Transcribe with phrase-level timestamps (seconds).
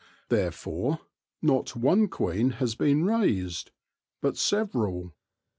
[0.29, 1.01] Therefore
[1.43, 3.69] not one queen has been raised,
[4.19, 5.13] but several.